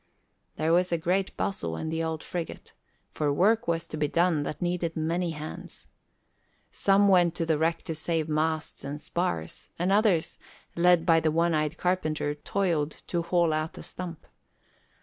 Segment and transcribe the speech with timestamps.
[0.55, 2.73] There was a great bustle in the old frigate,
[3.11, 5.89] for work was to be done that needed many hands.
[6.71, 10.39] Some went to the wreck to save masts and spars, and others,
[10.75, 14.25] led by the one eyed carpenter, toiled to haul out the stump.